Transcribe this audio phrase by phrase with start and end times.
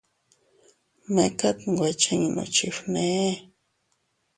[1.13, 3.33] Mekat nwe chiinnu chifgnee.